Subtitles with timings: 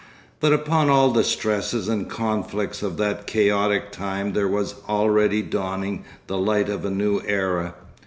[0.39, 6.05] But upon all the stresses and conflicts of that chaotic time there was already dawning
[6.25, 7.75] the light of a new era.